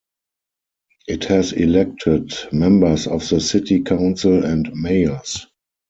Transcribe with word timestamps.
It 1.07 1.25
has 1.25 1.51
elected 1.53 2.33
members 2.51 3.05
of 3.05 3.29
the 3.29 3.39
city 3.39 3.81
council 3.83 4.43
and 4.43 4.67
mayors. 4.73 5.45